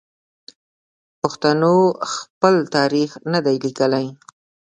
پښتنو 1.21 1.75
خپل 2.13 2.55
تاریخ 2.75 3.09
نه 3.31 3.39
دی 3.45 3.55
لیکلی. 3.65 4.07